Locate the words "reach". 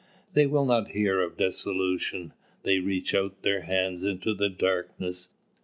2.79-3.13